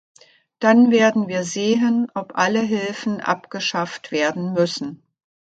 [0.57, 5.03] Dann werden wir sehen, ob alle Hilfen abgeschafft werden müssen.